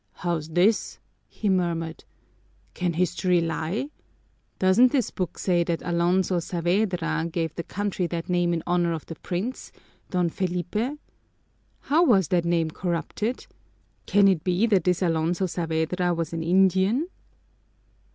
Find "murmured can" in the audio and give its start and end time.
1.47-2.93